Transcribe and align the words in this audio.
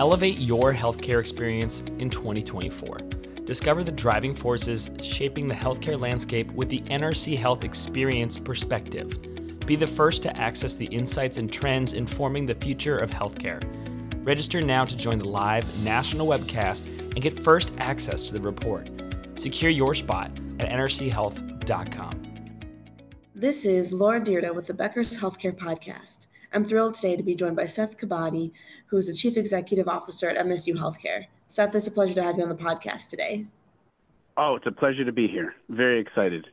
Elevate 0.00 0.38
your 0.38 0.72
healthcare 0.72 1.20
experience 1.20 1.82
in 1.98 2.08
2024. 2.08 3.00
Discover 3.44 3.84
the 3.84 3.92
driving 3.92 4.34
forces 4.34 4.88
shaping 5.02 5.46
the 5.46 5.54
healthcare 5.54 6.00
landscape 6.00 6.50
with 6.52 6.70
the 6.70 6.80
NRC 6.84 7.36
Health 7.36 7.64
Experience 7.64 8.38
perspective. 8.38 9.20
Be 9.66 9.76
the 9.76 9.86
first 9.86 10.22
to 10.22 10.34
access 10.38 10.74
the 10.74 10.86
insights 10.86 11.36
and 11.36 11.52
trends 11.52 11.92
informing 11.92 12.46
the 12.46 12.54
future 12.54 12.96
of 12.96 13.10
healthcare. 13.10 13.62
Register 14.24 14.62
now 14.62 14.86
to 14.86 14.96
join 14.96 15.18
the 15.18 15.28
live 15.28 15.66
national 15.82 16.26
webcast 16.26 16.88
and 16.88 17.20
get 17.20 17.38
first 17.38 17.74
access 17.76 18.22
to 18.28 18.32
the 18.32 18.40
report. 18.40 18.88
Secure 19.34 19.70
your 19.70 19.94
spot 19.94 20.30
at 20.60 20.70
nrchealth.com. 20.70 22.22
This 23.34 23.66
is 23.66 23.92
Laura 23.92 24.22
Dyrda 24.22 24.54
with 24.54 24.66
the 24.66 24.72
Becker's 24.72 25.18
Healthcare 25.18 25.54
Podcast. 25.54 26.28
I'm 26.52 26.64
thrilled 26.64 26.94
today 26.94 27.16
to 27.16 27.22
be 27.22 27.36
joined 27.36 27.54
by 27.54 27.66
Seth 27.66 27.96
Ciabotti, 27.96 28.50
who 28.86 28.96
is 28.96 29.06
the 29.06 29.14
Chief 29.14 29.36
Executive 29.36 29.86
Officer 29.86 30.28
at 30.28 30.44
MSU 30.44 30.74
Healthcare. 30.74 31.26
Seth, 31.46 31.74
it's 31.76 31.86
a 31.86 31.92
pleasure 31.92 32.14
to 32.14 32.22
have 32.22 32.36
you 32.36 32.42
on 32.42 32.48
the 32.48 32.56
podcast 32.56 33.08
today. 33.08 33.46
Oh, 34.36 34.56
it's 34.56 34.66
a 34.66 34.72
pleasure 34.72 35.04
to 35.04 35.12
be 35.12 35.28
here. 35.28 35.54
Very 35.68 36.00
excited. 36.00 36.48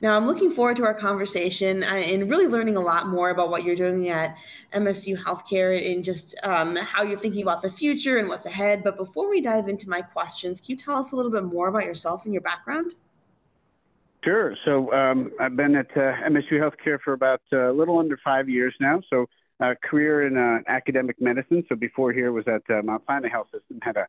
Now, 0.00 0.16
I'm 0.16 0.26
looking 0.26 0.50
forward 0.50 0.76
to 0.78 0.84
our 0.84 0.94
conversation 0.94 1.84
uh, 1.84 1.94
and 1.94 2.28
really 2.28 2.48
learning 2.48 2.76
a 2.76 2.80
lot 2.80 3.06
more 3.06 3.30
about 3.30 3.50
what 3.50 3.62
you're 3.62 3.76
doing 3.76 4.08
at 4.08 4.36
MSU 4.74 5.16
Healthcare 5.16 5.92
and 5.92 6.02
just 6.02 6.34
um, 6.42 6.74
how 6.74 7.04
you're 7.04 7.16
thinking 7.16 7.42
about 7.42 7.62
the 7.62 7.70
future 7.70 8.16
and 8.18 8.28
what's 8.28 8.46
ahead. 8.46 8.82
But 8.82 8.96
before 8.96 9.30
we 9.30 9.40
dive 9.40 9.68
into 9.68 9.88
my 9.88 10.02
questions, 10.02 10.60
can 10.60 10.70
you 10.70 10.76
tell 10.76 10.96
us 10.96 11.12
a 11.12 11.16
little 11.16 11.30
bit 11.30 11.44
more 11.44 11.68
about 11.68 11.84
yourself 11.84 12.24
and 12.24 12.34
your 12.34 12.42
background? 12.42 12.96
Sure. 14.24 14.56
So 14.64 14.92
um, 14.92 15.32
I've 15.40 15.56
been 15.56 15.74
at 15.74 15.90
uh, 15.96 16.14
MSU 16.28 16.52
Healthcare 16.52 17.00
for 17.00 17.12
about 17.12 17.42
uh, 17.52 17.70
a 17.70 17.74
little 17.74 17.98
under 17.98 18.18
five 18.24 18.48
years 18.48 18.74
now. 18.80 19.02
So 19.10 19.26
uh, 19.60 19.74
career 19.82 20.26
in 20.26 20.36
uh, 20.36 20.58
academic 20.68 21.20
medicine. 21.20 21.64
So 21.68 21.74
before 21.74 22.12
here 22.12 22.32
was 22.32 22.44
at 22.46 22.62
uh, 22.70 22.82
Mount 22.82 23.02
Sinai 23.06 23.28
Health 23.28 23.48
System. 23.52 23.78
Had 23.82 23.96
a 23.96 24.06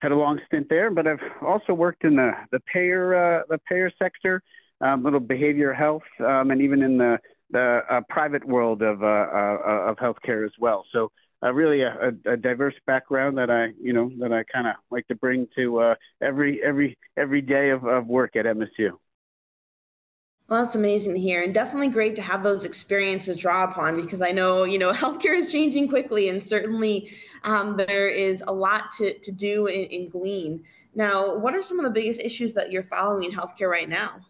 had 0.00 0.12
a 0.12 0.16
long 0.16 0.40
stint 0.46 0.66
there, 0.70 0.90
but 0.90 1.06
I've 1.06 1.20
also 1.42 1.74
worked 1.74 2.04
in 2.04 2.16
the 2.16 2.32
the 2.52 2.60
payer 2.60 3.44
the 3.48 3.58
payer 3.68 3.90
sector 3.98 4.42
um, 4.80 5.02
little 5.02 5.20
behavioral 5.20 5.76
health, 5.76 6.02
um, 6.20 6.50
and 6.50 6.60
even 6.60 6.82
in 6.82 6.98
the 6.98 7.18
the 7.50 7.80
uh, 7.90 8.00
private 8.08 8.44
world 8.44 8.80
of 8.82 9.02
uh, 9.02 9.06
uh, 9.06 9.90
of 9.90 9.96
healthcare 9.96 10.44
as 10.44 10.52
well. 10.58 10.84
So 10.92 11.10
uh, 11.42 11.52
really 11.52 11.82
a, 11.82 12.12
a, 12.26 12.36
diverse 12.36 12.74
background 12.86 13.38
that 13.38 13.50
I 13.50 13.72
you 13.82 13.92
know 13.92 14.10
that 14.20 14.32
I 14.32 14.44
kind 14.44 14.68
of 14.68 14.74
like 14.90 15.06
to 15.08 15.14
bring 15.14 15.48
to 15.56 15.80
uh, 15.80 15.94
every 16.22 16.62
every 16.62 16.96
every 17.16 17.40
day 17.40 17.70
of, 17.70 17.84
of 17.84 18.06
work 18.06 18.36
at 18.36 18.46
MSU. 18.46 18.90
Well, 20.50 20.64
that's 20.64 20.74
amazing 20.74 21.14
to 21.14 21.20
hear, 21.20 21.42
and 21.42 21.54
definitely 21.54 21.90
great 21.90 22.16
to 22.16 22.22
have 22.22 22.42
those 22.42 22.64
experiences 22.64 23.36
draw 23.36 23.62
upon 23.62 23.94
because 23.94 24.20
I 24.20 24.32
know 24.32 24.64
you 24.64 24.80
know 24.80 24.92
healthcare 24.92 25.36
is 25.36 25.52
changing 25.52 25.88
quickly, 25.88 26.28
and 26.28 26.42
certainly 26.42 27.12
um, 27.44 27.76
there 27.76 28.08
is 28.08 28.42
a 28.48 28.52
lot 28.52 28.90
to 28.98 29.16
to 29.16 29.32
do 29.32 29.68
and 29.68 30.10
glean. 30.10 30.64
Now, 30.92 31.36
what 31.36 31.54
are 31.54 31.62
some 31.62 31.78
of 31.78 31.84
the 31.84 31.92
biggest 31.92 32.20
issues 32.20 32.52
that 32.54 32.72
you're 32.72 32.82
following 32.82 33.22
in 33.22 33.30
healthcare 33.30 33.70
right 33.70 33.88
now? 33.88 34.26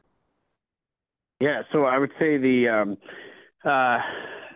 Yeah, 1.40 1.62
so 1.72 1.86
I 1.86 1.96
would 1.96 2.12
say 2.18 2.36
the 2.36 2.68
um, 2.68 2.98
uh, 3.64 3.98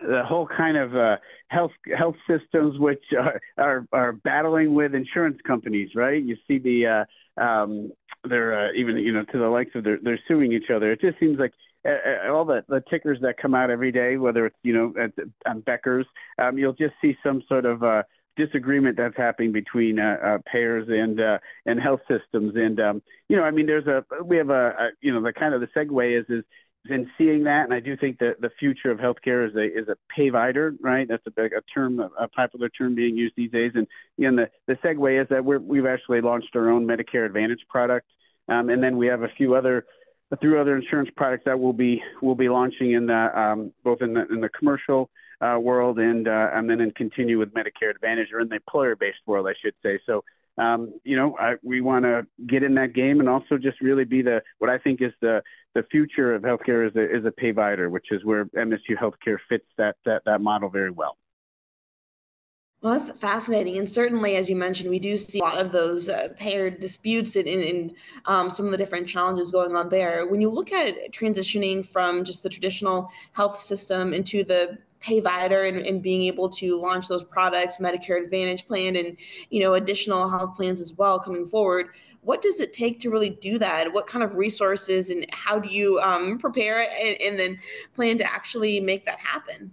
the 0.07 0.23
whole 0.23 0.47
kind 0.47 0.77
of 0.77 0.95
uh, 0.95 1.17
health 1.47 1.71
health 1.97 2.15
systems 2.29 2.77
which 2.77 3.03
are, 3.17 3.41
are, 3.57 3.87
are 3.91 4.11
battling 4.13 4.75
with 4.75 4.93
insurance 4.93 5.39
companies, 5.47 5.89
right? 5.95 6.21
You 6.21 6.37
see 6.47 6.59
the 6.59 7.07
uh, 7.39 7.41
um, 7.43 7.91
they're 8.29 8.67
uh, 8.67 8.71
even 8.73 8.97
you 8.97 9.11
know 9.11 9.23
to 9.23 9.37
the 9.37 9.47
likes 9.47 9.71
of 9.75 9.83
they're 9.83 9.99
they're 10.01 10.19
suing 10.27 10.51
each 10.53 10.69
other. 10.73 10.91
It 10.91 11.01
just 11.01 11.19
seems 11.19 11.39
like 11.39 11.53
uh, 11.87 11.91
uh 12.27 12.33
all 12.33 12.45
the, 12.45 12.63
the 12.67 12.83
tickers 12.89 13.19
that 13.21 13.37
come 13.37 13.53
out 13.53 13.69
every 13.69 13.91
day, 13.91 14.17
whether 14.17 14.45
it's 14.45 14.55
you 14.63 14.73
know 14.73 14.93
at, 15.01 15.11
on 15.45 15.61
Becker's, 15.61 16.05
um, 16.39 16.57
you'll 16.57 16.73
just 16.73 16.93
see 17.01 17.15
some 17.23 17.43
sort 17.47 17.65
of 17.65 17.83
uh, 17.83 18.03
disagreement 18.35 18.97
that's 18.97 19.17
happening 19.17 19.51
between 19.51 19.99
uh, 19.99 20.17
uh, 20.23 20.37
payers 20.51 20.87
and 20.89 21.19
uh, 21.19 21.37
and 21.65 21.79
health 21.79 22.01
systems. 22.09 22.53
And 22.55 22.79
um, 22.79 23.01
you 23.29 23.37
know, 23.37 23.43
I 23.43 23.51
mean, 23.51 23.65
there's 23.65 23.87
a 23.87 24.03
we 24.23 24.37
have 24.37 24.49
a, 24.49 24.69
a 24.69 24.89
you 25.01 25.13
know 25.13 25.21
the 25.21 25.33
kind 25.33 25.53
of 25.53 25.61
the 25.61 25.67
segue 25.75 26.19
is 26.19 26.25
is 26.29 26.43
been 26.87 27.09
seeing 27.17 27.43
that, 27.45 27.65
and 27.65 27.73
I 27.73 27.79
do 27.79 27.97
think 27.97 28.19
that 28.19 28.41
the 28.41 28.49
future 28.59 28.91
of 28.91 28.99
healthcare 28.99 29.47
is 29.47 29.55
a 29.55 29.63
is 29.63 29.87
a 29.87 29.97
payvider, 30.17 30.75
right? 30.81 31.07
That's 31.07 31.25
a, 31.25 31.41
a 31.41 31.61
term, 31.73 31.99
a 31.99 32.27
popular 32.27 32.69
term 32.69 32.95
being 32.95 33.15
used 33.15 33.35
these 33.35 33.51
days. 33.51 33.71
And 33.75 33.87
again, 34.17 34.35
the 34.35 34.49
the 34.67 34.75
segue 34.75 35.21
is 35.21 35.27
that 35.29 35.43
we're, 35.43 35.59
we've 35.59 35.85
actually 35.85 36.21
launched 36.21 36.55
our 36.55 36.69
own 36.69 36.85
Medicare 36.85 37.25
Advantage 37.25 37.65
product, 37.69 38.07
um, 38.47 38.69
and 38.69 38.81
then 38.81 38.97
we 38.97 39.07
have 39.07 39.23
a 39.23 39.29
few 39.37 39.55
other 39.55 39.85
through 40.41 40.59
other 40.59 40.75
insurance 40.75 41.09
products 41.15 41.43
that 41.45 41.59
we'll 41.59 41.73
be 41.73 42.01
we'll 42.21 42.35
be 42.35 42.49
launching 42.49 42.93
in 42.93 43.05
the 43.07 43.39
um, 43.39 43.71
both 43.83 44.01
in 44.01 44.13
the 44.13 44.25
in 44.31 44.41
the 44.41 44.49
commercial 44.49 45.09
uh, 45.41 45.57
world 45.59 45.99
and 45.99 46.27
uh, 46.27 46.49
and 46.53 46.69
then 46.69 46.81
and 46.81 46.95
continue 46.95 47.37
with 47.39 47.53
Medicare 47.53 47.91
Advantage 47.91 48.29
or 48.33 48.39
in 48.39 48.49
the 48.49 48.55
employer 48.55 48.95
based 48.95 49.19
world, 49.25 49.47
I 49.47 49.53
should 49.61 49.75
say. 49.83 49.99
So 50.05 50.23
um, 50.57 50.93
you 51.03 51.17
know, 51.17 51.35
I, 51.37 51.55
we 51.63 51.81
want 51.81 52.05
to 52.05 52.25
get 52.47 52.63
in 52.63 52.75
that 52.75 52.93
game 52.93 53.19
and 53.19 53.27
also 53.27 53.57
just 53.57 53.81
really 53.81 54.05
be 54.05 54.21
the 54.21 54.41
what 54.59 54.69
I 54.69 54.77
think 54.77 55.01
is 55.01 55.11
the 55.21 55.41
the 55.73 55.83
future 55.91 56.33
of 56.33 56.43
healthcare 56.43 56.87
is 56.87 56.95
a 56.95 57.03
is 57.03 57.25
a 57.25 57.31
payvider, 57.31 57.89
which 57.89 58.11
is 58.11 58.23
where 58.23 58.45
MSU 58.45 58.97
Healthcare 58.99 59.37
fits 59.49 59.65
that 59.77 59.95
that 60.05 60.23
that 60.25 60.41
model 60.41 60.69
very 60.69 60.91
well. 60.91 61.17
Well, 62.81 62.99
that's 62.99 63.19
fascinating, 63.19 63.77
and 63.79 63.89
certainly, 63.89 64.35
as 64.35 64.47
you 64.47 64.55
mentioned, 64.55 64.91
we 64.91 64.99
do 64.99 65.17
see 65.17 65.39
a 65.39 65.43
lot 65.43 65.57
of 65.57 65.71
those 65.71 66.07
uh, 66.07 66.29
payer 66.37 66.69
disputes 66.69 67.35
and, 67.35 67.47
and 67.47 67.93
um, 68.25 68.51
some 68.51 68.67
of 68.67 68.71
the 68.71 68.77
different 68.77 69.07
challenges 69.07 69.51
going 69.51 69.75
on 69.75 69.89
there. 69.89 70.27
When 70.27 70.39
you 70.39 70.49
look 70.49 70.71
at 70.71 71.11
transitioning 71.11 71.85
from 71.85 72.23
just 72.23 72.43
the 72.43 72.49
traditional 72.49 73.09
health 73.33 73.59
system 73.59 74.13
into 74.13 74.43
the 74.43 74.77
payvider 75.05 75.67
and, 75.67 75.77
and 75.77 76.01
being 76.01 76.23
able 76.23 76.49
to 76.49 76.79
launch 76.79 77.07
those 77.07 77.23
products 77.23 77.77
medicare 77.77 78.23
advantage 78.23 78.67
plan 78.67 78.95
and 78.95 79.17
you 79.49 79.61
know 79.61 79.73
additional 79.73 80.29
health 80.29 80.55
plans 80.55 80.81
as 80.81 80.93
well 80.93 81.19
coming 81.19 81.45
forward 81.45 81.89
what 82.25 82.41
does 82.41 82.59
it 82.59 82.73
take 82.73 82.99
to 83.01 83.09
really 83.09 83.29
do 83.29 83.59
that? 83.59 83.93
What 83.93 84.07
kind 84.07 84.23
of 84.23 84.33
resources 84.33 85.11
and 85.11 85.25
how 85.31 85.59
do 85.59 85.69
you 85.69 85.99
um, 85.99 86.39
prepare 86.39 86.79
and, 86.79 87.17
and 87.21 87.39
then 87.39 87.59
plan 87.93 88.17
to 88.17 88.25
actually 88.25 88.79
make 88.79 89.05
that 89.05 89.19
happen? 89.19 89.71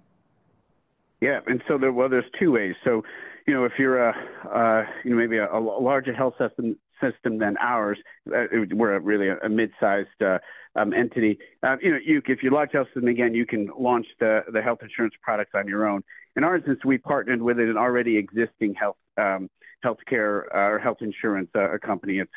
Yeah 1.20 1.40
and 1.46 1.62
so 1.66 1.78
there 1.78 1.92
well 1.92 2.08
there's 2.08 2.30
two 2.38 2.52
ways. 2.52 2.74
So 2.84 3.02
you 3.46 3.54
know 3.54 3.64
if 3.64 3.72
you're 3.78 4.06
a 4.06 4.14
uh, 4.52 4.84
you 5.04 5.10
know 5.10 5.16
maybe 5.16 5.38
a, 5.38 5.50
a 5.50 5.58
larger 5.58 6.12
health 6.12 6.34
system 6.38 6.76
system 7.02 7.38
than 7.38 7.56
ours. 7.58 7.98
Uh, 8.28 8.44
we're 8.72 8.94
a, 8.94 9.00
really 9.00 9.28
a, 9.28 9.36
a 9.38 9.48
mid-sized 9.48 10.08
uh, 10.24 10.38
um, 10.76 10.92
entity. 10.92 11.38
Uh, 11.62 11.76
you 11.82 11.90
know, 11.90 11.98
you, 12.04 12.22
if 12.26 12.42
you 12.42 12.50
launch 12.50 12.70
health 12.72 12.88
system 12.94 13.08
again, 13.08 13.34
you 13.34 13.46
can 13.46 13.68
launch 13.78 14.06
the, 14.20 14.40
the 14.52 14.62
health 14.62 14.78
insurance 14.82 15.14
products 15.22 15.52
on 15.54 15.68
your 15.68 15.86
own. 15.86 16.02
In 16.36 16.44
our 16.44 16.56
instance, 16.56 16.80
we 16.84 16.98
partnered 16.98 17.42
with 17.42 17.58
an 17.58 17.76
already 17.76 18.16
existing 18.16 18.74
health 18.74 18.96
um, 19.18 19.50
healthcare 19.84 20.44
uh, 20.54 20.58
or 20.58 20.78
health 20.78 20.98
insurance 21.00 21.50
uh, 21.54 21.76
company. 21.84 22.18
It's 22.18 22.32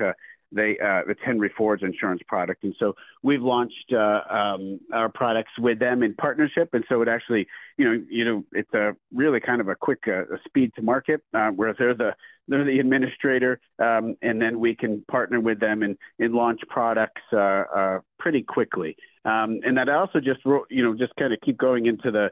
they 0.56 0.78
uh, 0.80 1.02
it's 1.08 1.20
Henry 1.24 1.52
Ford's 1.56 1.84
insurance 1.84 2.22
product, 2.28 2.64
and 2.64 2.74
so 2.80 2.96
we've 3.22 3.42
launched 3.42 3.94
uh, 3.94 4.22
um, 4.30 4.80
our 4.94 5.10
products 5.10 5.52
with 5.60 5.80
them 5.80 6.02
in 6.02 6.16
partnership, 6.16 6.70
and 6.74 6.84
so 6.90 7.02
it 7.02 7.08
actually, 7.08 7.48
you 7.78 7.86
know, 7.86 8.04
you 8.10 8.26
know, 8.26 8.44
it's 8.54 8.74
a 8.74 8.96
really 9.14 9.40
kind 9.40 9.62
of 9.62 9.68
a 9.68 9.76
quick 9.76 10.00
uh, 10.08 10.24
speed 10.46 10.72
to 10.76 10.82
market, 10.82 11.22
uh, 11.34 11.50
where 11.50 11.76
they're 11.78 11.94
the 11.94 12.16
they're 12.48 12.64
the 12.64 12.80
administrator, 12.80 13.60
um, 13.80 14.16
and 14.22 14.42
then 14.42 14.60
we 14.60 14.76
can 14.76 15.04
partner 15.10 15.40
with 15.40 15.60
them 15.60 15.84
and, 15.84 15.98
and 16.20 16.34
launch 16.34 16.62
products 16.70 17.22
uh, 17.34 17.38
uh, 17.76 18.00
pretty 18.20 18.42
quickly, 18.42 18.96
um, 19.26 19.60
and 19.64 19.78
that 19.78 19.90
also 19.90 20.20
just 20.20 20.40
you 20.70 20.84
know 20.84 20.96
just 20.96 21.14
kind 21.18 21.34
of 21.34 21.40
keep 21.42 21.58
going 21.58 21.86
into 21.86 22.12
the 22.12 22.30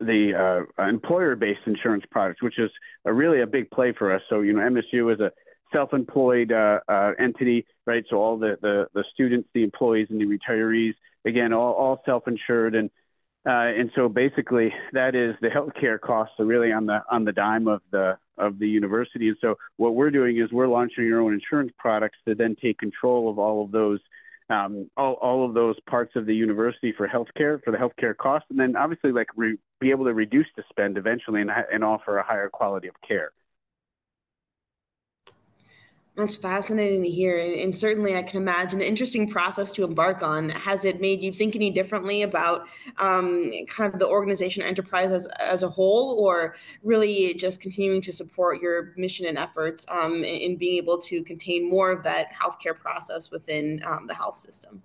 the 0.00 0.66
uh, 0.78 0.82
employer-based 0.82 1.60
insurance 1.66 2.04
products, 2.10 2.42
which 2.42 2.58
is 2.58 2.70
a 3.04 3.12
really 3.12 3.40
a 3.42 3.46
big 3.46 3.70
play 3.70 3.94
for 3.96 4.14
us. 4.14 4.22
So 4.28 4.40
you 4.40 4.52
know, 4.52 4.60
MSU 4.60 5.12
is 5.14 5.20
a 5.20 5.30
self-employed 5.74 6.52
uh, 6.52 6.80
uh, 6.88 7.12
entity, 7.18 7.66
right? 7.86 8.04
So 8.10 8.16
all 8.16 8.38
the, 8.38 8.58
the, 8.60 8.86
the 8.94 9.04
students, 9.12 9.48
the 9.54 9.62
employees, 9.62 10.08
and 10.10 10.20
the 10.20 10.26
retirees, 10.26 10.94
again, 11.24 11.52
all, 11.52 11.74
all 11.74 12.02
self-insured, 12.04 12.74
and 12.74 12.90
uh, 13.46 13.72
and 13.80 13.90
so 13.94 14.06
basically 14.06 14.70
that 14.92 15.14
is 15.14 15.34
the 15.40 15.48
healthcare 15.48 15.98
costs 15.98 16.34
are 16.38 16.44
really 16.44 16.72
on 16.72 16.84
the 16.84 17.00
on 17.10 17.24
the 17.24 17.32
dime 17.32 17.68
of 17.68 17.80
the 17.90 18.18
of 18.36 18.58
the 18.58 18.68
university. 18.68 19.28
And 19.28 19.36
so 19.40 19.56
what 19.78 19.94
we're 19.94 20.10
doing 20.10 20.36
is 20.36 20.52
we're 20.52 20.66
launching 20.66 21.10
our 21.10 21.20
own 21.20 21.32
insurance 21.32 21.72
products 21.78 22.18
to 22.28 22.34
then 22.34 22.54
take 22.60 22.78
control 22.78 23.30
of 23.30 23.38
all 23.38 23.64
of 23.64 23.70
those. 23.70 24.00
Um, 24.50 24.90
all, 24.96 25.14
all 25.14 25.46
of 25.46 25.54
those 25.54 25.76
parts 25.88 26.16
of 26.16 26.26
the 26.26 26.34
university 26.34 26.92
for 26.92 27.06
healthcare, 27.06 27.62
for 27.62 27.70
the 27.70 27.76
healthcare 27.78 28.16
costs, 28.16 28.48
and 28.50 28.58
then 28.58 28.74
obviously 28.74 29.12
like 29.12 29.28
re- 29.36 29.56
be 29.78 29.90
able 29.90 30.06
to 30.06 30.12
reduce 30.12 30.48
the 30.56 30.64
spend 30.68 30.98
eventually 30.98 31.40
and, 31.40 31.50
and 31.72 31.84
offer 31.84 32.18
a 32.18 32.24
higher 32.24 32.48
quality 32.48 32.88
of 32.88 32.94
care. 33.06 33.30
That's 36.20 36.36
fascinating 36.36 37.02
to 37.02 37.08
hear. 37.08 37.38
And, 37.38 37.74
certainly, 37.74 38.14
I 38.14 38.22
can 38.22 38.42
imagine 38.42 38.82
an 38.82 38.86
interesting 38.86 39.26
process 39.26 39.70
to 39.70 39.84
embark 39.84 40.22
on. 40.22 40.50
Has 40.50 40.84
it 40.84 41.00
made 41.00 41.22
you 41.22 41.32
think 41.32 41.56
any 41.56 41.70
differently 41.70 42.20
about 42.20 42.68
um, 42.98 43.50
kind 43.66 43.94
of 43.94 43.98
the 43.98 44.06
organization 44.06 44.62
enterprise 44.62 45.12
as, 45.12 45.26
as 45.38 45.62
a 45.62 45.68
whole, 45.70 46.18
or 46.18 46.56
really 46.82 47.32
just 47.32 47.62
continuing 47.62 48.02
to 48.02 48.12
support 48.12 48.60
your 48.60 48.92
mission 48.98 49.24
and 49.24 49.38
efforts 49.38 49.86
um, 49.88 50.16
in, 50.16 50.24
in, 50.24 50.56
being 50.56 50.76
able 50.76 50.98
to 50.98 51.22
contain 51.22 51.70
more 51.70 51.90
of 51.90 52.02
that 52.02 52.26
healthcare 52.34 52.78
process 52.78 53.30
within 53.30 53.80
um, 53.86 54.06
the 54.06 54.14
health 54.14 54.36
system? 54.36 54.82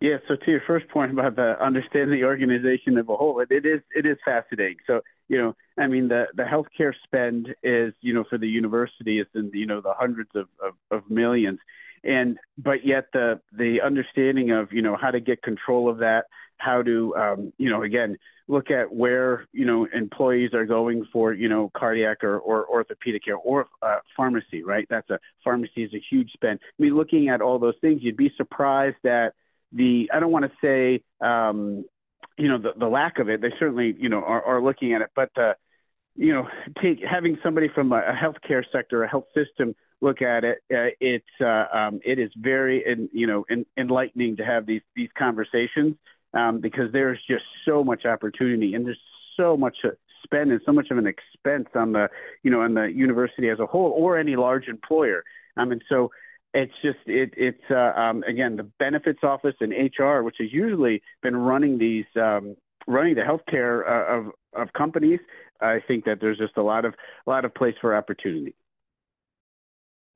Yeah, 0.00 0.16
so 0.26 0.34
to 0.34 0.50
your 0.50 0.62
first 0.66 0.88
point 0.88 1.12
about 1.12 1.36
the 1.36 1.54
understanding 1.64 2.18
the 2.18 2.26
organization 2.26 2.98
as 2.98 3.06
a 3.08 3.14
whole, 3.14 3.38
it, 3.38 3.52
it 3.52 3.64
is 3.64 3.80
it 3.94 4.04
is 4.04 4.18
fascinating. 4.24 4.78
So 4.88 5.02
you 5.28 5.38
know, 5.38 5.56
I 5.78 5.86
mean, 5.86 6.08
the 6.08 6.26
the 6.34 6.44
healthcare 6.44 6.92
spend 7.04 7.54
is, 7.62 7.94
you 8.00 8.14
know, 8.14 8.24
for 8.28 8.38
the 8.38 8.48
university 8.48 9.20
is 9.20 9.26
in, 9.34 9.50
you 9.52 9.66
know, 9.66 9.80
the 9.80 9.94
hundreds 9.94 10.30
of, 10.34 10.48
of, 10.62 10.74
of 10.90 11.10
millions, 11.10 11.58
and 12.04 12.38
but 12.58 12.86
yet 12.86 13.06
the 13.12 13.40
the 13.52 13.80
understanding 13.82 14.50
of, 14.52 14.72
you 14.72 14.82
know, 14.82 14.96
how 14.96 15.10
to 15.10 15.20
get 15.20 15.42
control 15.42 15.88
of 15.88 15.98
that, 15.98 16.26
how 16.58 16.82
to, 16.82 17.14
um, 17.16 17.52
you 17.58 17.70
know, 17.70 17.82
again, 17.82 18.16
look 18.48 18.70
at 18.70 18.92
where 18.92 19.46
you 19.52 19.64
know 19.64 19.86
employees 19.92 20.54
are 20.54 20.64
going 20.64 21.04
for 21.12 21.32
you 21.32 21.48
know 21.48 21.70
cardiac 21.76 22.22
or, 22.22 22.38
or 22.38 22.68
orthopedic 22.68 23.24
care 23.24 23.36
or 23.36 23.66
uh, 23.82 23.98
pharmacy 24.16 24.62
right? 24.62 24.86
That's 24.88 25.10
a 25.10 25.18
pharmacy 25.42 25.82
is 25.82 25.94
a 25.94 26.02
huge 26.10 26.30
spend. 26.32 26.60
I 26.62 26.82
mean 26.82 26.94
looking 26.94 27.28
at 27.28 27.40
all 27.40 27.58
those 27.58 27.74
things 27.80 28.02
you'd 28.02 28.16
be 28.16 28.32
surprised 28.36 28.96
that, 29.02 29.34
the 29.72 30.08
i 30.14 30.20
don't 30.20 30.30
want 30.30 30.44
to 30.44 30.52
say 30.62 31.02
um, 31.20 31.84
you 32.36 32.48
know 32.48 32.58
the, 32.58 32.72
the 32.78 32.86
lack 32.86 33.18
of 33.18 33.28
it 33.28 33.40
they 33.40 33.52
certainly 33.58 33.94
you 33.98 34.08
know 34.08 34.22
are, 34.22 34.42
are 34.42 34.62
looking 34.62 34.92
at 34.92 35.00
it 35.00 35.10
but 35.14 35.30
uh, 35.38 35.54
you 36.14 36.32
know 36.32 36.48
take 36.82 36.98
having 37.08 37.38
somebody 37.42 37.68
from 37.74 37.92
a, 37.92 37.96
a 37.96 38.12
healthcare 38.12 38.62
sector 38.72 39.02
a 39.02 39.08
health 39.08 39.26
system 39.34 39.74
look 40.00 40.22
at 40.22 40.44
it 40.44 40.58
uh, 40.72 40.92
it's 41.00 41.24
uh, 41.40 41.66
um, 41.72 42.00
it 42.04 42.18
is 42.18 42.30
very 42.36 42.84
in, 42.86 43.08
you 43.12 43.26
know 43.26 43.44
in, 43.48 43.64
enlightening 43.76 44.36
to 44.36 44.44
have 44.44 44.66
these 44.66 44.82
these 44.94 45.10
conversations 45.18 45.94
um, 46.34 46.60
because 46.60 46.92
there's 46.92 47.18
just 47.28 47.44
so 47.66 47.82
much 47.82 48.04
opportunity 48.04 48.74
and 48.74 48.86
there's 48.86 49.00
so 49.36 49.56
much 49.56 49.76
spend 50.24 50.50
and 50.50 50.60
so 50.66 50.72
much 50.72 50.90
of 50.90 50.98
an 50.98 51.06
expense 51.06 51.68
on 51.74 51.92
the 51.92 52.08
you 52.42 52.50
know 52.50 52.60
on 52.60 52.74
the 52.74 52.84
university 52.84 53.48
as 53.48 53.58
a 53.60 53.66
whole 53.66 53.92
or 53.96 54.18
any 54.18 54.36
large 54.36 54.68
employer. 54.68 55.24
Um, 55.56 55.72
and 55.72 55.82
so 55.88 56.10
it's 56.56 56.72
just 56.82 56.98
it, 57.06 57.34
it's 57.36 57.62
uh, 57.70 57.92
um, 58.00 58.22
again 58.24 58.56
the 58.56 58.64
benefits 58.78 59.20
office 59.22 59.54
and 59.60 59.72
HR, 59.72 60.22
which 60.22 60.36
has 60.38 60.52
usually 60.52 61.02
been 61.22 61.36
running 61.36 61.76
these 61.78 62.06
um, 62.16 62.56
running 62.86 63.14
the 63.14 63.20
healthcare 63.20 63.86
uh, 63.86 64.18
of 64.18 64.32
of 64.54 64.72
companies. 64.72 65.20
I 65.60 65.80
think 65.86 66.04
that 66.06 66.18
there's 66.20 66.38
just 66.38 66.56
a 66.56 66.62
lot 66.62 66.84
of 66.86 66.94
a 67.26 67.30
lot 67.30 67.44
of 67.44 67.54
place 67.54 67.74
for 67.80 67.94
opportunity. 67.94 68.54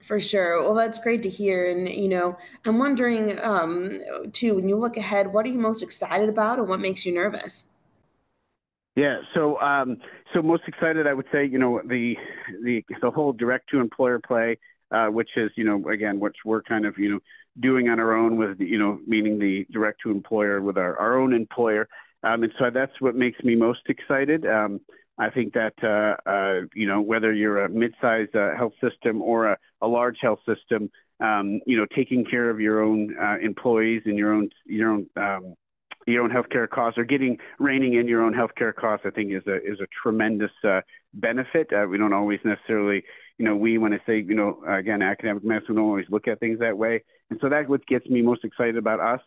For 0.03 0.19
sure. 0.19 0.63
Well, 0.63 0.75
that's 0.75 0.99
great 0.99 1.23
to 1.25 1.29
hear. 1.29 1.71
And, 1.71 1.87
you 1.87 2.09
know, 2.09 2.39
I'm 2.65 2.79
wondering, 2.79 3.39
um, 3.43 4.01
too, 4.33 4.55
when 4.55 4.67
you 4.67 4.77
look 4.77 4.97
ahead, 4.97 5.31
what 5.31 5.45
are 5.45 5.51
you 5.51 5.59
most 5.59 5.83
excited 5.83 6.31
about 6.31 6.59
and 6.59 6.69
what 6.69 6.81
makes 6.81 7.05
you 7.05 7.13
nervous? 7.13 7.67
Yeah, 8.97 9.19
so 9.35 9.61
um, 9.61 9.99
so 10.35 10.43
most 10.43 10.65
excited, 10.67 11.07
I 11.07 11.15
would 11.15 11.27
say, 11.33 11.47
you 11.47 11.59
know, 11.59 11.81
the 11.87 12.17
the 12.65 12.85
the 13.01 13.11
whole 13.11 13.33
direct 13.33 13.71
to 13.71 13.81
employer 13.81 14.19
play, 14.19 14.59
uh, 14.91 15.07
which 15.07 15.31
is, 15.37 15.51
you 15.57 15.65
know, 15.65 15.89
again, 15.89 16.21
which 16.21 16.37
we're 16.45 16.63
kind 16.63 16.87
of, 16.87 16.99
you 16.99 17.11
know, 17.11 17.21
doing 17.59 17.89
on 17.89 17.99
our 18.01 18.15
own 18.17 18.37
with, 18.37 18.61
you 18.61 18.79
know, 18.79 18.99
meaning 19.07 19.39
the 19.39 19.67
direct 19.73 20.01
to 20.03 20.11
employer 20.11 20.61
with 20.61 20.79
our, 20.79 20.97
our 20.99 21.19
own 21.19 21.33
employer. 21.33 21.89
Um, 22.23 22.43
and 22.43 22.53
so 22.59 22.71
that's 22.73 23.01
what 23.01 23.15
makes 23.15 23.43
me 23.43 23.57
most 23.57 23.81
excited. 23.89 24.47
Um, 24.47 24.81
I 25.21 25.29
think 25.29 25.53
that 25.53 25.75
uh, 25.83 26.29
uh, 26.29 26.67
you 26.75 26.87
know 26.89 27.01
whether 27.03 27.33
you're 27.33 27.65
a 27.65 27.69
mid-sized 27.69 28.35
uh, 28.35 28.57
health 28.57 28.73
system 28.81 29.21
or 29.21 29.53
a, 29.53 29.59
a 29.83 29.87
large 29.87 30.17
health 30.21 30.41
system, 30.47 30.91
um, 31.21 31.61
you 31.67 31.77
know 31.77 31.87
taking 31.95 32.25
care 32.25 32.49
of 32.49 32.59
your 32.59 32.83
own 32.83 33.15
uh, 33.23 33.37
employees 33.43 34.03
and 34.07 34.17
your 34.17 34.33
own 34.33 34.49
your 34.65 34.91
own 34.91 35.07
um, 35.17 35.55
your 36.07 36.25
own 36.25 36.31
healthcare 36.31 36.69
costs 36.69 36.99
or 36.99 37.05
getting 37.05 37.37
reining 37.59 37.95
in 37.95 38.09
your 38.09 38.23
own 38.23 38.33
healthcare 38.33 38.75
costs, 38.75 39.05
I 39.07 39.11
think 39.11 39.33
is 39.33 39.47
a 39.47 39.57
is 39.57 39.79
a 39.81 39.87
tremendous 40.03 40.53
uh, 40.67 40.81
benefit. 41.13 41.69
Uh, 41.71 41.87
we 41.87 41.99
don't 41.99 42.15
always 42.15 42.41
necessarily, 42.43 43.05
you 43.41 43.47
know, 43.47 43.57
we 43.57 43.79
when 43.79 43.95
I 43.95 44.01
say 44.05 44.19
you 44.19 44.35
know 44.35 44.63
again 44.69 45.01
academic 45.01 45.43
medicine, 45.43 45.77
don't 45.77 45.87
always 45.87 46.05
look 46.11 46.29
at 46.29 46.41
things 46.41 46.59
that 46.59 46.77
way, 46.77 47.03
and 47.31 47.39
so 47.41 47.49
that's 47.49 47.67
what 47.71 47.87
gets 47.87 48.07
me 48.07 48.21
most 48.21 48.45
excited 48.45 48.77
about 48.77 49.01
us, 49.01 49.21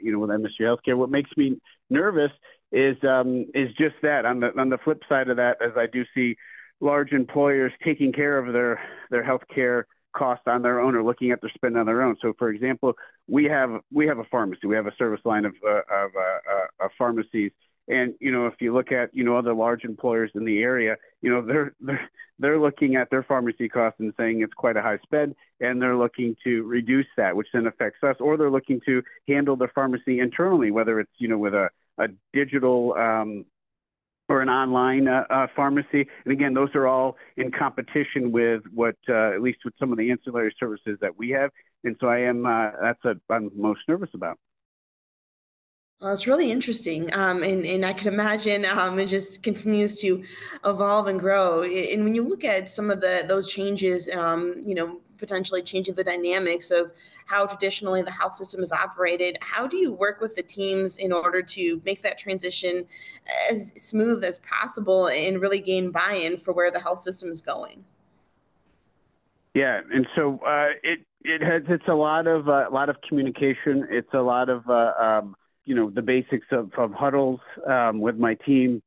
you 0.00 0.10
know, 0.10 0.20
with 0.20 0.30
MSU 0.30 0.62
Healthcare. 0.62 0.96
What 0.96 1.10
makes 1.10 1.30
me 1.36 1.60
nervous 1.90 2.32
is 2.72 2.96
um, 3.04 3.44
is 3.54 3.68
just 3.76 3.96
that. 4.00 4.24
On 4.24 4.40
the 4.40 4.58
on 4.58 4.70
the 4.70 4.78
flip 4.78 5.02
side 5.06 5.28
of 5.28 5.36
that, 5.36 5.58
as 5.60 5.72
I 5.76 5.86
do 5.86 6.02
see 6.14 6.34
large 6.80 7.12
employers 7.12 7.72
taking 7.84 8.10
care 8.10 8.38
of 8.38 8.54
their 8.54 8.80
their 9.10 9.22
health 9.22 9.42
care 9.54 9.86
costs 10.16 10.44
on 10.46 10.62
their 10.62 10.80
own 10.80 10.94
or 10.94 11.02
looking 11.02 11.30
at 11.30 11.42
their 11.42 11.50
spend 11.54 11.76
on 11.76 11.84
their 11.84 12.00
own. 12.00 12.16
So, 12.22 12.32
for 12.38 12.48
example, 12.48 12.94
we 13.28 13.44
have 13.44 13.82
we 13.92 14.06
have 14.06 14.18
a 14.18 14.24
pharmacy. 14.30 14.66
We 14.66 14.76
have 14.76 14.86
a 14.86 14.96
service 14.96 15.20
line 15.26 15.44
of 15.44 15.54
uh, 15.62 15.76
of, 15.78 16.10
uh, 16.16 16.54
uh, 16.54 16.86
of 16.86 16.90
pharmacies. 16.96 17.52
And 17.88 18.14
you 18.20 18.30
know, 18.30 18.46
if 18.46 18.54
you 18.60 18.72
look 18.72 18.92
at 18.92 19.14
you 19.14 19.24
know 19.24 19.36
other 19.36 19.54
large 19.54 19.84
employers 19.84 20.30
in 20.34 20.44
the 20.44 20.62
area, 20.62 20.96
you 21.20 21.30
know 21.30 21.42
they're 21.42 21.74
they're 21.80 22.10
they're 22.38 22.58
looking 22.58 22.96
at 22.96 23.10
their 23.10 23.22
pharmacy 23.22 23.68
costs 23.68 24.00
and 24.00 24.12
saying 24.16 24.42
it's 24.42 24.54
quite 24.54 24.76
a 24.76 24.82
high 24.82 24.98
spend, 25.02 25.34
and 25.60 25.80
they're 25.80 25.96
looking 25.96 26.36
to 26.44 26.62
reduce 26.64 27.06
that, 27.16 27.36
which 27.36 27.48
then 27.52 27.66
affects 27.66 28.02
us, 28.02 28.16
or 28.20 28.36
they're 28.36 28.50
looking 28.50 28.80
to 28.86 29.02
handle 29.28 29.56
their 29.56 29.72
pharmacy 29.74 30.20
internally, 30.20 30.70
whether 30.70 31.00
it's 31.00 31.12
you 31.18 31.28
know 31.28 31.38
with 31.38 31.54
a 31.54 31.68
a 31.98 32.08
digital 32.32 32.94
um, 32.94 33.44
or 34.28 34.40
an 34.40 34.48
online 34.48 35.08
uh, 35.08 35.24
uh, 35.28 35.46
pharmacy. 35.54 36.08
And 36.24 36.32
again, 36.32 36.54
those 36.54 36.70
are 36.74 36.86
all 36.86 37.16
in 37.36 37.50
competition 37.50 38.32
with 38.32 38.62
what, 38.72 38.96
uh, 39.08 39.32
at 39.34 39.42
least 39.42 39.58
with 39.64 39.74
some 39.78 39.92
of 39.92 39.98
the 39.98 40.10
ancillary 40.10 40.54
services 40.58 40.98
that 41.00 41.16
we 41.18 41.30
have. 41.30 41.50
And 41.84 41.96
so 42.00 42.06
I 42.06 42.20
am, 42.20 42.46
uh, 42.46 42.70
that's 42.80 43.04
what 43.04 43.18
I'm 43.28 43.50
most 43.54 43.80
nervous 43.88 44.10
about. 44.14 44.38
Well, 46.02 46.12
it's 46.12 46.26
really 46.26 46.50
interesting. 46.50 47.14
Um, 47.14 47.44
and, 47.44 47.64
and 47.64 47.86
I 47.86 47.92
can 47.92 48.12
imagine 48.12 48.64
um, 48.64 48.98
it 48.98 49.06
just 49.06 49.44
continues 49.44 49.94
to 50.00 50.24
evolve 50.64 51.06
and 51.06 51.20
grow. 51.20 51.62
And 51.62 52.02
when 52.02 52.16
you 52.16 52.26
look 52.26 52.42
at 52.42 52.68
some 52.68 52.90
of 52.90 53.00
the 53.00 53.24
those 53.28 53.48
changes, 53.48 54.10
um, 54.12 54.60
you 54.66 54.74
know, 54.74 54.98
potentially 55.18 55.62
changing 55.62 55.94
the 55.94 56.02
dynamics 56.02 56.72
of 56.72 56.90
how 57.26 57.46
traditionally 57.46 58.02
the 58.02 58.10
health 58.10 58.34
system 58.34 58.60
is 58.64 58.72
operated. 58.72 59.38
How 59.40 59.68
do 59.68 59.76
you 59.76 59.92
work 59.92 60.20
with 60.20 60.34
the 60.34 60.42
teams 60.42 60.98
in 60.98 61.12
order 61.12 61.40
to 61.40 61.80
make 61.84 62.02
that 62.02 62.18
transition 62.18 62.84
as 63.48 63.68
smooth 63.76 64.24
as 64.24 64.40
possible 64.40 65.06
and 65.06 65.40
really 65.40 65.60
gain 65.60 65.92
buy-in 65.92 66.36
for 66.36 66.52
where 66.52 66.72
the 66.72 66.80
health 66.80 66.98
system 66.98 67.30
is 67.30 67.40
going? 67.40 67.84
Yeah, 69.54 69.82
and 69.92 70.08
so 70.16 70.40
uh, 70.44 70.70
it 70.82 70.98
it 71.20 71.42
has 71.42 71.62
it's 71.68 71.86
a 71.86 71.94
lot 71.94 72.26
of 72.26 72.48
uh, 72.48 72.68
a 72.68 72.72
lot 72.72 72.88
of 72.88 72.96
communication. 73.08 73.86
It's 73.88 74.12
a 74.12 74.22
lot 74.22 74.48
of 74.48 74.68
uh, 74.68 74.94
um, 74.98 75.36
you 75.64 75.74
know 75.74 75.90
the 75.90 76.02
basics 76.02 76.46
of, 76.50 76.72
of 76.76 76.92
huddles 76.92 77.40
um, 77.66 78.00
with 78.00 78.16
my 78.16 78.34
team 78.46 78.82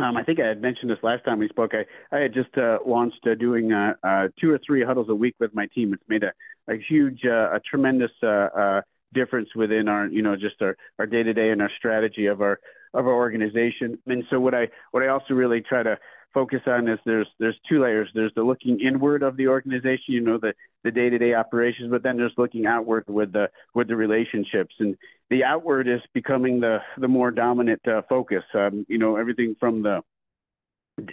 um, 0.00 0.16
I 0.16 0.22
think 0.22 0.38
I 0.38 0.46
had 0.46 0.62
mentioned 0.62 0.90
this 0.90 0.98
last 1.02 1.24
time 1.24 1.40
we 1.40 1.48
spoke. 1.48 1.72
I, 1.74 1.84
I 2.16 2.20
had 2.20 2.32
just 2.32 2.56
uh, 2.56 2.78
launched 2.86 3.26
uh, 3.26 3.34
doing 3.34 3.72
uh, 3.72 3.94
uh, 4.04 4.28
two 4.40 4.50
or 4.50 4.60
three 4.64 4.84
huddles 4.84 5.08
a 5.08 5.14
week 5.14 5.34
with 5.40 5.54
my 5.54 5.66
team. 5.66 5.92
It's 5.92 6.02
made 6.08 6.22
a, 6.22 6.32
a 6.72 6.76
huge, 6.88 7.22
uh, 7.24 7.56
a 7.56 7.60
tremendous 7.68 8.12
uh, 8.22 8.82
difference 9.12 9.48
within 9.56 9.88
our, 9.88 10.06
you 10.06 10.22
know, 10.22 10.36
just 10.36 10.62
our, 10.62 10.76
our 11.00 11.06
day-to-day 11.06 11.50
and 11.50 11.60
our 11.60 11.70
strategy 11.76 12.26
of 12.26 12.40
our 12.40 12.60
of 12.94 13.06
our 13.06 13.12
organization. 13.12 13.98
And 14.06 14.24
so 14.30 14.40
what 14.40 14.54
I 14.54 14.68
what 14.92 15.02
I 15.02 15.08
also 15.08 15.34
really 15.34 15.60
try 15.60 15.82
to 15.82 15.98
focus 16.34 16.60
on 16.66 16.88
is 16.88 16.98
there's 17.04 17.28
there's 17.38 17.58
two 17.68 17.82
layers. 17.82 18.08
There's 18.14 18.32
the 18.34 18.42
looking 18.42 18.80
inward 18.80 19.22
of 19.22 19.36
the 19.36 19.48
organization, 19.48 20.14
you 20.14 20.20
know, 20.20 20.38
the 20.38 20.54
the 20.84 20.90
day-to-day 20.90 21.34
operations, 21.34 21.90
but 21.90 22.02
then 22.02 22.16
there's 22.16 22.32
looking 22.36 22.66
outward 22.66 23.04
with 23.08 23.32
the 23.32 23.50
with 23.74 23.88
the 23.88 23.96
relationships. 23.96 24.74
And 24.78 24.96
the 25.30 25.44
outward 25.44 25.88
is 25.88 26.00
becoming 26.14 26.60
the 26.60 26.78
the 26.98 27.08
more 27.08 27.30
dominant 27.30 27.86
uh, 27.86 28.02
focus. 28.08 28.44
Um, 28.54 28.86
you 28.88 28.98
know, 28.98 29.16
everything 29.16 29.56
from 29.58 29.82
the 29.82 30.02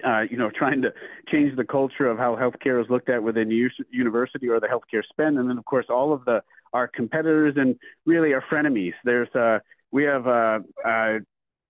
uh, 0.05 0.21
you 0.29 0.37
know, 0.37 0.49
trying 0.55 0.81
to 0.81 0.93
change 1.31 1.55
the 1.55 1.63
culture 1.63 2.07
of 2.07 2.17
how 2.17 2.35
healthcare 2.35 2.81
is 2.83 2.89
looked 2.89 3.09
at 3.09 3.21
within 3.21 3.49
the 3.49 3.69
university 3.89 4.49
or 4.49 4.59
the 4.59 4.67
healthcare 4.67 5.03
spend, 5.09 5.37
and 5.37 5.49
then 5.49 5.57
of 5.57 5.65
course 5.65 5.85
all 5.89 6.13
of 6.13 6.25
the 6.25 6.41
our 6.73 6.87
competitors 6.87 7.53
and 7.57 7.75
really 8.05 8.33
our 8.33 8.43
frenemies. 8.51 8.93
There's 9.03 9.33
uh, 9.35 9.59
we 9.91 10.03
have 10.03 10.27
uh, 10.27 10.59
uh, 10.85 11.19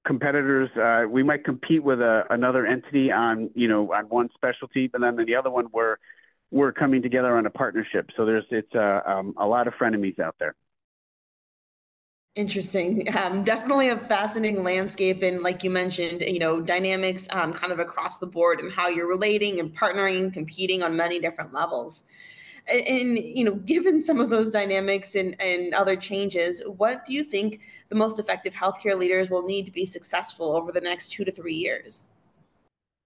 competitors. 0.05 0.69
Uh, 0.77 1.07
we 1.09 1.23
might 1.23 1.43
compete 1.43 1.83
with 1.83 1.99
a, 1.99 2.23
another 2.29 2.65
entity 2.65 3.11
on 3.11 3.49
you 3.55 3.67
know 3.67 3.93
on 3.93 4.05
one 4.05 4.29
specialty, 4.33 4.87
but 4.87 5.01
then 5.01 5.15
the 5.25 5.35
other 5.35 5.49
one 5.49 5.67
we're 5.71 5.97
we're 6.51 6.71
coming 6.71 7.01
together 7.01 7.37
on 7.37 7.45
a 7.45 7.49
partnership. 7.49 8.09
So 8.15 8.25
there's 8.25 8.45
it's 8.51 8.73
uh, 8.75 9.01
um, 9.05 9.33
a 9.37 9.45
lot 9.45 9.67
of 9.67 9.73
frenemies 9.73 10.19
out 10.19 10.35
there. 10.39 10.55
Interesting. 12.35 13.07
Um, 13.15 13.43
definitely 13.45 13.89
a 13.89 13.97
fascinating 13.97 14.63
landscape, 14.63 15.23
and 15.23 15.41
like 15.41 15.63
you 15.63 15.69
mentioned, 15.69 16.21
you 16.21 16.39
know, 16.39 16.59
dynamics 16.59 17.29
um, 17.31 17.53
kind 17.53 17.71
of 17.71 17.79
across 17.79 18.19
the 18.19 18.27
board, 18.27 18.59
and 18.59 18.71
how 18.71 18.89
you're 18.89 19.07
relating 19.07 19.59
and 19.59 19.73
partnering 19.75 20.33
competing 20.33 20.83
on 20.83 20.97
many 20.97 21.19
different 21.19 21.53
levels 21.53 22.03
and 22.67 23.17
you 23.17 23.43
know 23.43 23.55
given 23.55 24.01
some 24.01 24.19
of 24.19 24.29
those 24.29 24.49
dynamics 24.49 25.15
and, 25.15 25.39
and 25.41 25.73
other 25.73 25.95
changes 25.95 26.61
what 26.77 27.05
do 27.05 27.13
you 27.13 27.23
think 27.23 27.59
the 27.89 27.95
most 27.95 28.19
effective 28.19 28.53
healthcare 28.53 28.97
leaders 28.97 29.29
will 29.29 29.43
need 29.43 29.65
to 29.65 29.71
be 29.71 29.85
successful 29.85 30.55
over 30.55 30.71
the 30.71 30.81
next 30.81 31.09
two 31.09 31.23
to 31.23 31.31
three 31.31 31.53
years? 31.53 32.05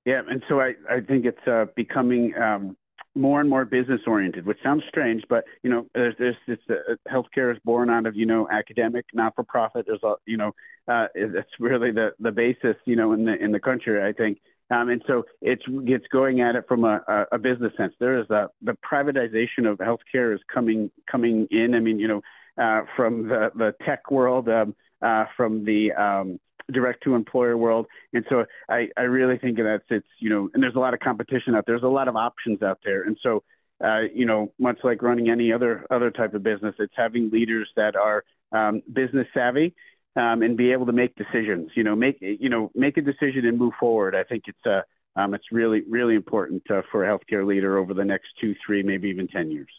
Yeah 0.06 0.22
and 0.30 0.44
so 0.48 0.62
i, 0.62 0.74
I 0.90 1.02
think 1.02 1.26
it's 1.26 1.48
uh, 1.48 1.66
becoming 1.76 2.34
um, 2.38 2.78
more 3.16 3.42
and 3.42 3.50
more 3.50 3.66
business 3.66 4.02
oriented 4.08 4.46
which 4.46 4.60
sounds 4.64 4.84
strange 4.88 5.24
but 5.30 5.44
you 5.64 5.70
know 5.70 5.86
there's, 5.94 6.16
there's 6.18 6.60
uh, 6.70 6.96
healthcare 7.12 7.54
is 7.54 7.60
born 7.66 7.90
out 7.90 8.06
of 8.06 8.16
you 8.16 8.26
know 8.26 8.48
academic 8.50 9.06
not 9.14 9.36
for 9.36 9.44
profit 9.44 9.86
there's 9.88 10.04
a 10.04 10.16
you 10.26 10.38
know 10.38 10.54
uh, 10.88 11.08
it's 11.16 11.50
really 11.60 11.92
the 11.92 12.12
the 12.20 12.32
basis 12.32 12.76
you 12.86 12.96
know 12.96 13.12
in 13.14 13.26
the 13.26 13.36
in 13.44 13.52
the 13.52 13.60
country 13.60 14.02
i 14.02 14.14
think 14.14 14.40
um, 14.72 14.90
and 14.90 15.02
so 15.08 15.24
it's 15.42 15.64
it's 15.68 16.06
going 16.12 16.42
at 16.42 16.56
it 16.56 16.66
from 16.68 16.84
a, 16.84 17.26
a, 17.32 17.40
business 17.40 17.74
sense. 17.76 17.94
There 18.00 18.20
is 18.20 18.30
a 18.30 18.50
the 18.62 18.78
privatization 18.90 19.70
of 19.70 19.80
healthcare 19.80 20.34
is 20.34 20.42
coming 20.54 20.92
coming 21.12 21.48
in. 21.50 21.74
I 21.74 21.80
mean, 21.80 22.00
you 22.00 22.08
know, 22.08 22.22
uh, 22.62 22.82
from 22.96 23.28
the 23.28 23.52
the 23.56 23.74
tech 23.86 24.12
world, 24.12 24.48
um, 24.48 24.76
uh, 25.02 25.26
from 25.36 25.66
the 25.66 25.92
um, 25.94 26.40
direct 26.72 27.04
to 27.04 27.16
employer 27.16 27.58
world. 27.58 27.88
And 28.14 28.24
so 28.30 28.46
I, 28.70 28.90
I 28.96 29.02
really 29.02 29.40
think 29.40 29.58
that's 29.58 29.84
it's 29.90 30.08
you 30.20 30.30
know, 30.30 30.50
and 30.54 30.62
there's 30.62 30.76
a 30.76 30.80
lot 30.80 30.94
of 30.94 31.00
competition 31.00 31.56
out 31.56 31.66
there. 31.66 31.76
There's 31.76 31.84
a 31.84 31.88
lot 31.88 32.08
of 32.08 32.16
options 32.16 32.62
out 32.62 32.80
there, 32.86 33.04
and 33.04 33.18
so 33.24 33.44
uh, 33.84 34.02
you 34.14 34.26
know, 34.26 34.52
much 34.60 34.78
like 34.84 35.02
running 35.02 35.30
any 35.30 35.52
other 35.52 35.88
other 35.90 36.12
type 36.12 36.36
of 36.36 36.44
business, 36.44 36.76
it's 36.78 36.94
having 36.96 37.32
leaders 37.32 37.70
that 37.76 37.96
are 37.96 38.24
um, 38.52 38.82
business 38.94 39.28
savvy 39.34 39.74
um, 40.16 40.42
and 40.42 40.58
be 40.58 40.72
able 40.72 40.86
to 40.86 40.92
make 40.92 41.16
decisions. 41.16 41.72
You 41.76 41.84
know, 41.84 41.96
make 41.96 42.18
you 42.22 42.50
know 42.50 42.72
make 42.76 42.98
a 42.98 43.02
decision 43.02 43.46
and 43.46 43.58
move 43.58 43.74
forward. 43.80 44.16
I 44.16 44.24
think 44.24 44.44
it's 44.48 44.66
uh, 44.66 44.82
um, 45.16 45.34
it's 45.34 45.46
really 45.52 45.84
really 45.90 46.16
important 46.16 46.64
uh, 46.72 46.82
for 46.92 47.06
a 47.06 47.08
healthcare 47.08 47.46
leader 47.46 47.78
over 47.78 47.94
the 47.94 48.06
next 48.06 48.28
two, 48.40 48.56
three, 48.66 48.84
maybe 48.84 49.10
even 49.10 49.28
ten 49.28 49.52
years. 49.52 49.70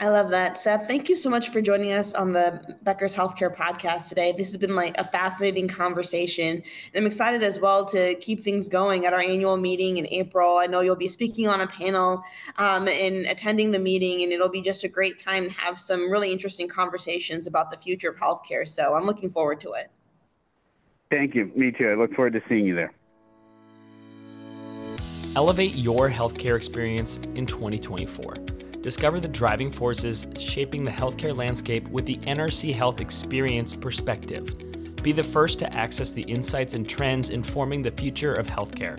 I 0.00 0.10
love 0.10 0.30
that. 0.30 0.60
Seth, 0.60 0.86
thank 0.86 1.08
you 1.08 1.16
so 1.16 1.28
much 1.28 1.48
for 1.48 1.60
joining 1.60 1.92
us 1.92 2.14
on 2.14 2.30
the 2.30 2.76
Becker's 2.84 3.16
Healthcare 3.16 3.52
podcast 3.52 4.08
today. 4.08 4.32
This 4.36 4.46
has 4.46 4.56
been 4.56 4.76
like 4.76 4.96
a 4.96 5.02
fascinating 5.02 5.66
conversation. 5.66 6.62
And 6.94 6.94
I'm 6.94 7.04
excited 7.04 7.42
as 7.42 7.58
well 7.58 7.84
to 7.86 8.14
keep 8.20 8.40
things 8.40 8.68
going 8.68 9.06
at 9.06 9.12
our 9.12 9.18
annual 9.18 9.56
meeting 9.56 9.96
in 9.96 10.06
April. 10.06 10.58
I 10.58 10.66
know 10.66 10.82
you'll 10.82 10.94
be 10.94 11.08
speaking 11.08 11.48
on 11.48 11.62
a 11.62 11.66
panel 11.66 12.22
um, 12.58 12.86
and 12.86 13.26
attending 13.26 13.72
the 13.72 13.80
meeting, 13.80 14.22
and 14.22 14.32
it'll 14.32 14.48
be 14.48 14.62
just 14.62 14.84
a 14.84 14.88
great 14.88 15.18
time 15.18 15.50
to 15.50 15.54
have 15.58 15.80
some 15.80 16.08
really 16.08 16.30
interesting 16.30 16.68
conversations 16.68 17.48
about 17.48 17.72
the 17.72 17.76
future 17.76 18.10
of 18.10 18.16
healthcare. 18.18 18.68
So 18.68 18.94
I'm 18.94 19.04
looking 19.04 19.30
forward 19.30 19.58
to 19.62 19.72
it. 19.72 19.90
Thank 21.10 21.34
you. 21.34 21.50
Me 21.56 21.72
too. 21.72 21.88
I 21.88 21.94
look 21.94 22.14
forward 22.14 22.34
to 22.34 22.42
seeing 22.48 22.66
you 22.66 22.76
there. 22.76 22.92
Elevate 25.34 25.74
your 25.74 26.08
healthcare 26.08 26.56
experience 26.56 27.16
in 27.34 27.46
2024. 27.46 28.57
Discover 28.82 29.20
the 29.20 29.28
driving 29.28 29.70
forces 29.70 30.26
shaping 30.38 30.84
the 30.84 30.90
healthcare 30.90 31.36
landscape 31.36 31.88
with 31.88 32.06
the 32.06 32.16
NRC 32.18 32.72
Health 32.72 33.00
Experience 33.00 33.74
perspective. 33.74 34.54
Be 35.02 35.12
the 35.12 35.22
first 35.22 35.58
to 35.58 35.72
access 35.72 36.12
the 36.12 36.22
insights 36.22 36.74
and 36.74 36.88
trends 36.88 37.30
informing 37.30 37.82
the 37.82 37.90
future 37.90 38.34
of 38.34 38.46
healthcare. 38.46 38.98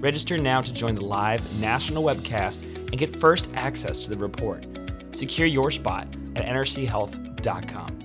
Register 0.00 0.38
now 0.38 0.62
to 0.62 0.72
join 0.72 0.94
the 0.94 1.04
live 1.04 1.42
national 1.58 2.04
webcast 2.04 2.62
and 2.62 2.98
get 2.98 3.14
first 3.14 3.50
access 3.54 4.04
to 4.04 4.10
the 4.10 4.16
report. 4.16 4.66
Secure 5.10 5.48
your 5.48 5.70
spot 5.70 6.06
at 6.36 6.44
nrchealth.com. 6.44 7.97